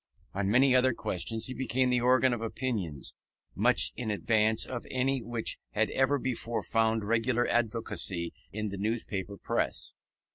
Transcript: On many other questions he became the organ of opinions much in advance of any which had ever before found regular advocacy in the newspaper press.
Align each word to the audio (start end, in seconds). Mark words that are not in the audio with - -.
On 0.33 0.49
many 0.49 0.73
other 0.75 0.95
questions 0.95 1.45
he 1.45 1.53
became 1.53 1.91
the 1.91 2.01
organ 2.01 2.33
of 2.33 2.41
opinions 2.41 3.13
much 3.53 3.93
in 3.95 4.09
advance 4.09 4.65
of 4.65 4.87
any 4.89 5.21
which 5.21 5.59
had 5.73 5.91
ever 5.91 6.17
before 6.17 6.63
found 6.63 7.03
regular 7.07 7.47
advocacy 7.47 8.33
in 8.51 8.69
the 8.69 8.77
newspaper 8.79 9.37
press. 9.37 9.93